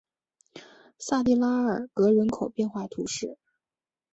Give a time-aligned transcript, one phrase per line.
[0.97, 3.37] 萨蒂拉尔格人口变化图示